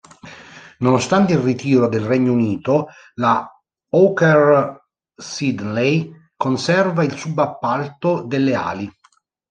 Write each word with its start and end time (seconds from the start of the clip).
Nonostante 0.79 1.33
il 1.33 1.37
ritiro 1.37 1.87
del 1.87 2.01
Regno 2.03 2.31
Unito, 2.33 2.87
la 3.17 3.47
Hawker 3.91 4.87
Siddeley 5.15 6.11
conserva 6.35 7.03
il 7.03 7.15
subappalto 7.15 8.23
delle 8.23 8.55
ali. 8.55 8.91